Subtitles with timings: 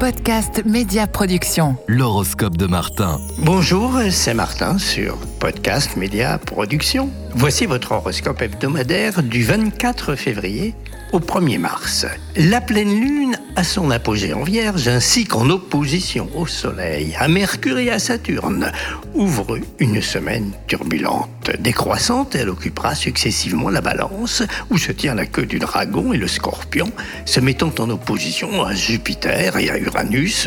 [0.00, 1.76] Podcast Média Production.
[1.86, 3.20] L'horoscope de Martin.
[3.36, 7.10] Bonjour, c'est Martin sur Podcast Média Production.
[7.34, 10.74] Voici votre horoscope hebdomadaire du 24 février
[11.12, 12.06] au 1er mars.
[12.36, 17.78] La pleine lune a son apogée en Vierge ainsi qu'en opposition au Soleil, à Mercure
[17.78, 18.70] et à Saturne
[19.14, 21.50] ouvre une semaine turbulente.
[21.58, 26.28] Décroissante, elle occupera successivement la balance où se tient la queue du dragon et le
[26.28, 26.90] scorpion,
[27.24, 29.89] se mettant en opposition à Jupiter et à Uranus,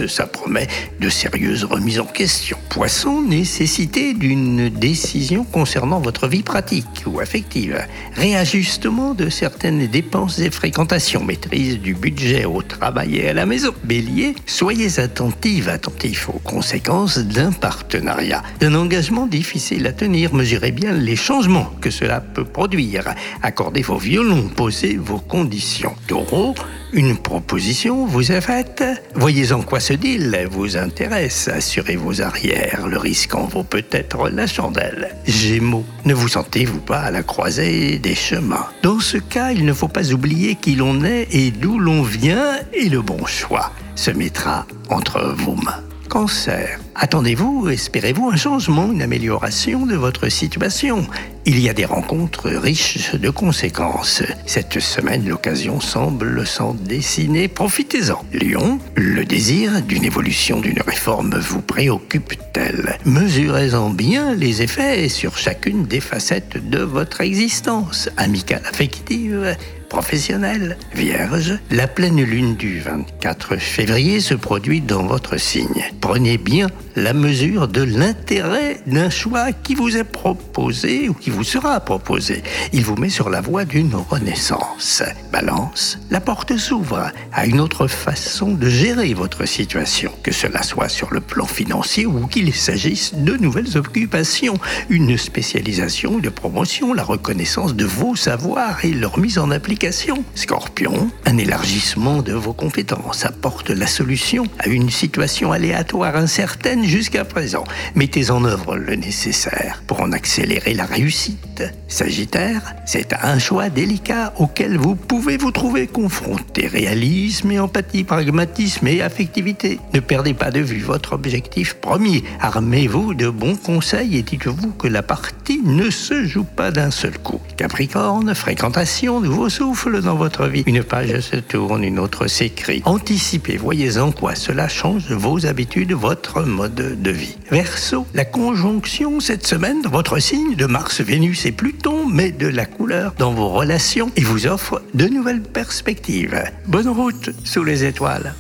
[0.08, 0.68] ça promet
[1.00, 2.58] de sérieuses remises en question.
[2.70, 7.86] Poisson, nécessité d'une décision concernant votre vie pratique ou affective,
[8.16, 13.74] réajustement de certaines dépenses et fréquentations, maîtrise du budget au travail et à la maison.
[13.84, 20.34] Bélier, soyez attentive, attentif aux conséquences d'un partenariat, d'un engagement difficile à tenir.
[20.34, 23.14] Mesurez bien les changements que cela peut produire.
[23.42, 25.96] Accordez vos violons, posez vos conditions.
[26.08, 26.56] Taureau,
[26.94, 28.84] une proposition vous est faite.
[29.16, 31.48] Voyez en quoi ce deal vous intéresse.
[31.48, 32.88] Assurez vos arrières.
[32.88, 35.16] Le risque en vaut peut-être la chandelle.
[35.26, 38.68] Gémeaux, ne vous sentez-vous pas à la croisée des chemins?
[38.84, 42.60] Dans ce cas, il ne faut pas oublier qui l'on est et d'où l'on vient
[42.74, 45.82] et le bon choix se mettra entre vos mains.
[46.10, 46.80] Cancer.
[46.96, 51.08] Attendez-vous, espérez-vous un changement, une amélioration de votre situation
[51.46, 54.22] Il y a des rencontres riches de conséquences.
[54.46, 57.48] Cette semaine, l'occasion semble s'en dessiner.
[57.48, 58.24] Profitez-en.
[58.32, 62.98] Lion, le désir d'une évolution, d'une réforme vous préoccupe-t-elle?
[63.06, 69.56] Mesurez-en bien les effets sur chacune des facettes de votre existence, amicale, affective,
[69.90, 70.78] professionnelle.
[70.96, 75.84] Vierge, la pleine lune du 24 février se produit dans votre signe.
[76.02, 81.44] Prenez bien la mesure de l'intérêt d'un choix qui vous est proposé ou qui vous
[81.44, 82.44] sera proposé.
[82.72, 85.04] Il vous met sur la voie d'une renaissance.
[85.32, 90.90] Balance, la porte s'ouvre à une autre façon de gérer votre situation, que cela soit
[90.90, 97.04] sur le plan financier ou qu'il s'agisse de nouvelles occupations, une spécialisation, une promotion, la
[97.04, 100.24] reconnaissance de vos savoirs et leur mise en application.
[100.36, 107.26] Scorpion, un élargissement de vos compétences apporte la solution à une situation aléatoire incertaine jusqu'à
[107.26, 107.64] présent.
[107.96, 111.64] Mettez en œuvre le nécessaire pour en accélérer la réussite.
[111.88, 116.68] Sagittaire, c'est un choix délicat auquel vous pouvez vous trouver confronté.
[116.68, 119.80] Réalisme et empathie, pragmatisme et affectivité.
[119.94, 122.24] Ne perdez pas de vue votre objectif premier.
[122.42, 127.18] Armez-vous de bons conseils et dites-vous que la partie ne se joue pas d'un seul
[127.18, 127.42] coup.
[127.58, 130.64] Capricorne, fréquentation, nouveau souffle dans votre vie.
[130.66, 132.82] Une page se tourne, une autre s'écrit.
[132.86, 137.38] Anticipez, voyez en quoi cela change vos habitudes, votre mode de, vie.
[137.52, 142.48] Verseau, la conjonction cette semaine dans votre signe de Mars, Vénus et Pluton met de
[142.48, 146.44] la couleur dans vos relations et vous offre de nouvelles perspectives.
[146.68, 148.34] Bonne route sous les étoiles.